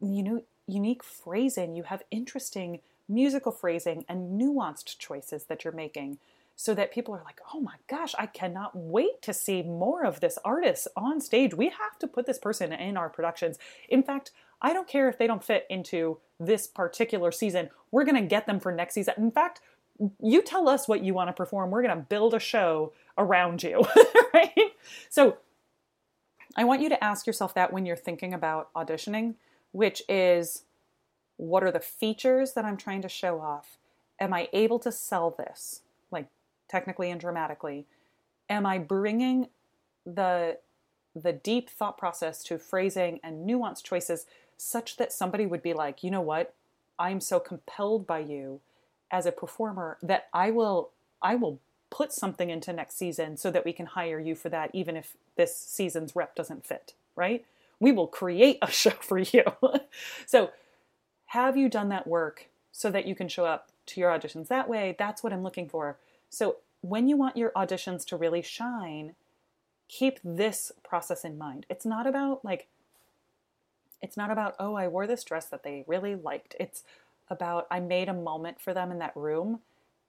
you 0.00 0.22
know 0.22 0.42
unique 0.66 1.02
phrasing, 1.02 1.74
you 1.74 1.84
have 1.84 2.02
interesting 2.10 2.80
musical 3.08 3.52
phrasing 3.52 4.04
and 4.08 4.40
nuanced 4.40 4.98
choices 4.98 5.44
that 5.44 5.64
you're 5.64 5.72
making 5.72 6.18
so 6.60 6.74
that 6.74 6.92
people 6.92 7.14
are 7.14 7.22
like, 7.24 7.40
oh 7.54 7.60
my 7.60 7.76
gosh, 7.88 8.14
I 8.18 8.26
cannot 8.26 8.76
wait 8.76 9.22
to 9.22 9.32
see 9.32 9.62
more 9.62 10.04
of 10.04 10.20
this 10.20 10.38
artist 10.44 10.88
on 10.94 11.20
stage. 11.20 11.54
We 11.54 11.70
have 11.70 11.98
to 12.00 12.06
put 12.06 12.26
this 12.26 12.38
person 12.38 12.70
in 12.70 12.98
our 12.98 13.08
productions. 13.08 13.58
In 13.88 14.02
fact, 14.02 14.30
I 14.60 14.74
don't 14.74 14.86
care 14.86 15.08
if 15.08 15.16
they 15.16 15.26
don't 15.26 15.42
fit 15.42 15.66
into 15.70 16.18
this 16.38 16.66
particular 16.66 17.32
season. 17.32 17.70
We're 17.90 18.04
going 18.04 18.22
to 18.22 18.28
get 18.28 18.46
them 18.46 18.60
for 18.60 18.72
next 18.72 18.92
season. 18.92 19.14
In 19.16 19.30
fact, 19.30 19.62
you 20.22 20.42
tell 20.42 20.68
us 20.68 20.88
what 20.88 21.04
you 21.04 21.14
want 21.14 21.28
to 21.28 21.32
perform. 21.32 21.70
We're 21.70 21.82
going 21.82 21.96
to 21.96 22.02
build 22.02 22.34
a 22.34 22.38
show 22.38 22.92
around 23.18 23.62
you, 23.62 23.84
right? 24.34 24.72
So 25.08 25.38
I 26.56 26.64
want 26.64 26.80
you 26.80 26.88
to 26.88 27.04
ask 27.04 27.26
yourself 27.26 27.54
that 27.54 27.72
when 27.72 27.86
you're 27.86 27.96
thinking 27.96 28.32
about 28.32 28.72
auditioning, 28.74 29.34
which 29.72 30.02
is 30.08 30.64
what 31.36 31.62
are 31.62 31.70
the 31.70 31.80
features 31.80 32.52
that 32.54 32.64
I'm 32.64 32.76
trying 32.76 33.02
to 33.02 33.08
show 33.08 33.40
off? 33.40 33.78
Am 34.18 34.32
I 34.34 34.48
able 34.52 34.78
to 34.80 34.92
sell 34.92 35.30
this, 35.30 35.82
like 36.10 36.26
technically 36.68 37.10
and 37.10 37.20
dramatically? 37.20 37.86
Am 38.48 38.66
I 38.66 38.78
bringing 38.78 39.48
the 40.04 40.58
the 41.14 41.32
deep 41.32 41.68
thought 41.68 41.98
process 41.98 42.42
to 42.44 42.56
phrasing 42.56 43.18
and 43.24 43.48
nuanced 43.48 43.82
choices 43.82 44.26
such 44.56 44.96
that 44.96 45.12
somebody 45.12 45.44
would 45.44 45.62
be 45.62 45.72
like, 45.72 46.04
you 46.04 46.10
know 46.10 46.20
what? 46.20 46.54
I'm 46.98 47.20
so 47.20 47.40
compelled 47.40 48.06
by 48.06 48.20
you 48.20 48.60
as 49.10 49.26
a 49.26 49.32
performer 49.32 49.98
that 50.02 50.28
I 50.32 50.50
will 50.50 50.90
I 51.22 51.34
will 51.34 51.58
put 51.90 52.12
something 52.12 52.50
into 52.50 52.72
next 52.72 52.96
season 52.96 53.36
so 53.36 53.50
that 53.50 53.64
we 53.64 53.72
can 53.72 53.86
hire 53.86 54.20
you 54.20 54.34
for 54.34 54.48
that 54.48 54.70
even 54.72 54.96
if 54.96 55.16
this 55.36 55.56
season's 55.56 56.14
rep 56.14 56.34
doesn't 56.34 56.64
fit, 56.64 56.94
right? 57.16 57.44
We 57.80 57.92
will 57.92 58.06
create 58.06 58.58
a 58.62 58.70
show 58.70 58.90
for 58.90 59.18
you. 59.18 59.44
so, 60.26 60.50
have 61.26 61.56
you 61.56 61.68
done 61.68 61.88
that 61.90 62.06
work 62.06 62.48
so 62.72 62.90
that 62.90 63.06
you 63.06 63.14
can 63.14 63.28
show 63.28 63.44
up 63.44 63.70
to 63.86 64.00
your 64.00 64.10
auditions 64.10 64.48
that 64.48 64.68
way? 64.68 64.96
That's 64.98 65.22
what 65.22 65.32
I'm 65.32 65.42
looking 65.42 65.68
for. 65.68 65.96
So, 66.28 66.56
when 66.82 67.08
you 67.08 67.16
want 67.16 67.36
your 67.36 67.50
auditions 67.50 68.06
to 68.06 68.16
really 68.16 68.42
shine, 68.42 69.14
keep 69.88 70.18
this 70.24 70.72
process 70.82 71.24
in 71.24 71.36
mind. 71.36 71.66
It's 71.68 71.84
not 71.84 72.06
about 72.06 72.44
like 72.44 72.68
it's 74.02 74.16
not 74.16 74.30
about, 74.30 74.54
oh, 74.58 74.74
I 74.74 74.88
wore 74.88 75.06
this 75.06 75.24
dress 75.24 75.46
that 75.46 75.62
they 75.62 75.84
really 75.86 76.14
liked. 76.14 76.54
It's 76.58 76.82
about 77.30 77.66
I 77.70 77.80
made 77.80 78.08
a 78.08 78.14
moment 78.14 78.60
for 78.60 78.74
them 78.74 78.90
in 78.90 78.98
that 78.98 79.16
room 79.16 79.60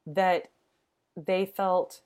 that 0.05 0.49
they 1.15 1.45
felt 1.45 2.01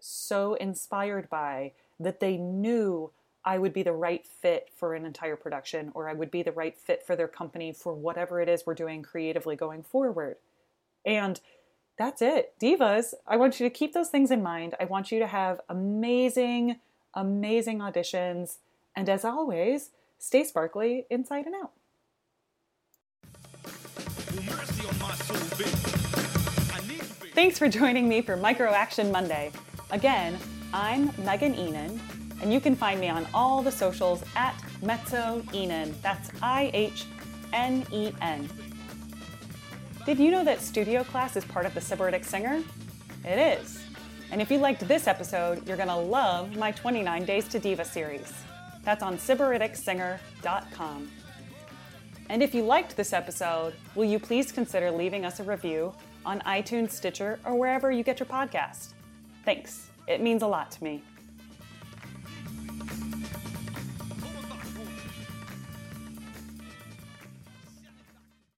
so 0.00 0.54
inspired 0.54 1.28
by 1.28 1.72
that 2.00 2.20
they 2.20 2.36
knew 2.36 3.10
I 3.44 3.58
would 3.58 3.72
be 3.72 3.82
the 3.82 3.92
right 3.92 4.26
fit 4.26 4.70
for 4.74 4.94
an 4.94 5.04
entire 5.04 5.36
production 5.36 5.90
or 5.94 6.08
I 6.08 6.14
would 6.14 6.30
be 6.30 6.42
the 6.42 6.52
right 6.52 6.76
fit 6.76 7.02
for 7.02 7.14
their 7.14 7.28
company 7.28 7.72
for 7.72 7.92
whatever 7.92 8.40
it 8.40 8.48
is 8.48 8.64
we're 8.64 8.74
doing 8.74 9.02
creatively 9.02 9.54
going 9.54 9.82
forward. 9.82 10.36
And 11.04 11.40
that's 11.98 12.22
it. 12.22 12.54
Divas, 12.60 13.14
I 13.26 13.36
want 13.36 13.60
you 13.60 13.66
to 13.68 13.74
keep 13.74 13.92
those 13.92 14.08
things 14.08 14.30
in 14.30 14.42
mind. 14.42 14.74
I 14.80 14.84
want 14.84 15.12
you 15.12 15.18
to 15.18 15.26
have 15.26 15.60
amazing, 15.68 16.80
amazing 17.12 17.78
auditions. 17.78 18.56
And 18.96 19.08
as 19.08 19.24
always, 19.24 19.90
stay 20.18 20.44
sparkly 20.44 21.06
inside 21.10 21.46
and 21.46 21.54
out. 21.54 21.72
Thanks 27.34 27.58
for 27.58 27.68
joining 27.68 28.08
me 28.08 28.20
for 28.20 28.36
Micro 28.36 28.70
Action 28.70 29.10
Monday. 29.10 29.50
Again, 29.90 30.38
I'm 30.72 31.10
Megan 31.18 31.54
Ihnen, 31.54 31.98
and 32.42 32.52
you 32.52 32.60
can 32.60 32.76
find 32.76 33.00
me 33.00 33.08
on 33.08 33.26
all 33.32 33.62
the 33.62 33.72
socials 33.72 34.22
at 34.36 34.54
Mezzo 34.82 35.42
Ihnen. 35.52 35.94
That's 36.02 36.30
I 36.42 36.70
H 36.74 37.06
N 37.52 37.86
E 37.92 38.12
N. 38.20 38.48
Did 40.04 40.18
you 40.18 40.30
know 40.30 40.44
that 40.44 40.60
studio 40.60 41.02
class 41.02 41.34
is 41.34 41.44
part 41.44 41.64
of 41.64 41.72
the 41.72 41.80
Sybaritic 41.80 42.24
Singer? 42.24 42.62
It 43.24 43.58
is. 43.60 43.82
And 44.30 44.42
if 44.42 44.50
you 44.50 44.58
liked 44.58 44.86
this 44.86 45.06
episode, 45.06 45.66
you're 45.66 45.78
going 45.78 45.88
to 45.88 45.96
love 45.96 46.56
my 46.56 46.72
29 46.72 47.24
Days 47.24 47.48
to 47.48 47.58
Diva 47.58 47.84
series. 47.84 48.32
That's 48.82 49.02
on 49.02 49.16
SybariticSinger.com. 49.16 51.10
And 52.28 52.42
if 52.42 52.54
you 52.54 52.62
liked 52.62 52.96
this 52.96 53.12
episode, 53.12 53.74
will 53.94 54.04
you 54.04 54.18
please 54.18 54.50
consider 54.50 54.90
leaving 54.90 55.24
us 55.24 55.40
a 55.40 55.44
review 55.44 55.92
on 56.24 56.40
iTunes, 56.40 56.90
Stitcher, 56.90 57.38
or 57.44 57.54
wherever 57.54 57.90
you 57.90 58.02
get 58.02 58.18
your 58.18 58.26
podcast? 58.26 58.94
Thanks. 59.44 59.90
It 60.06 60.20
means 60.20 60.42
a 60.42 60.46
lot 60.46 60.70
to 60.72 60.84
me. 60.84 61.02